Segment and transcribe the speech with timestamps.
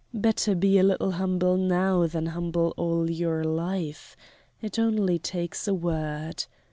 [0.15, 4.17] Better be a little humble now than humble all your life.
[4.59, 6.45] It only takes a word.